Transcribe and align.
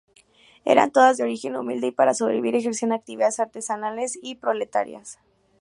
Eran 0.65 0.89
todos 0.91 1.17
de 1.17 1.25
origen 1.25 1.55
humilde 1.55 1.85
y, 1.85 1.91
para 1.91 2.15
sobrevivir, 2.15 2.55
ejercían 2.55 2.91
actividades 2.91 3.39
artesanales 3.39 4.17
y 4.19 4.33
proletarias. 4.33 5.19